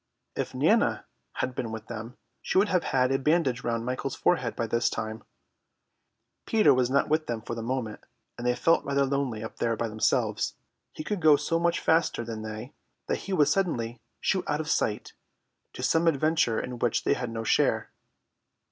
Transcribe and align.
If 0.35 0.55
Nana 0.55 1.05
had 1.33 1.53
been 1.53 1.71
with 1.71 1.85
them, 1.85 2.17
she 2.41 2.57
would 2.57 2.69
have 2.69 2.85
had 2.85 3.11
a 3.11 3.19
bandage 3.19 3.63
round 3.63 3.85
Michael's 3.85 4.15
forehead 4.15 4.55
by 4.55 4.65
this 4.65 4.89
time. 4.89 5.23
Peter 6.47 6.73
was 6.73 6.89
not 6.89 7.07
with 7.07 7.27
them 7.27 7.43
for 7.43 7.53
the 7.53 7.61
moment, 7.61 8.03
and 8.35 8.47
they 8.47 8.55
felt 8.55 8.83
rather 8.83 9.05
lonely 9.05 9.43
up 9.43 9.57
there 9.57 9.75
by 9.77 9.87
themselves. 9.87 10.55
He 10.91 11.03
could 11.03 11.21
go 11.21 11.35
so 11.35 11.59
much 11.59 11.79
faster 11.79 12.25
than 12.25 12.41
they 12.41 12.73
that 13.05 13.17
he 13.29 13.33
would 13.33 13.49
suddenly 13.49 14.01
shoot 14.19 14.43
out 14.47 14.59
of 14.59 14.71
sight, 14.71 15.13
to 15.73 15.81
have 15.81 15.85
some 15.85 16.07
adventure 16.07 16.59
in 16.59 16.79
which 16.79 17.03
they 17.03 17.13
had 17.13 17.29
no 17.29 17.43
share. 17.43 17.91